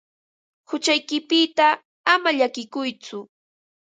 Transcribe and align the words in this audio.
Huchaykipita 0.67 1.67
ama 2.13 2.29
llakikuytsu. 2.37 3.17